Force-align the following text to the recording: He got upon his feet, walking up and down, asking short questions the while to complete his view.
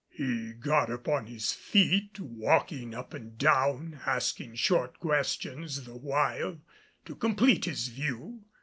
He 0.09 0.53
got 0.53 0.89
upon 0.89 1.27
his 1.27 1.51
feet, 1.53 2.19
walking 2.19 2.95
up 2.95 3.13
and 3.13 3.37
down, 3.37 3.99
asking 4.07 4.55
short 4.55 4.97
questions 4.97 5.83
the 5.85 5.93
while 5.95 6.57
to 7.05 7.13
complete 7.13 7.65
his 7.65 7.89
view. 7.89 8.41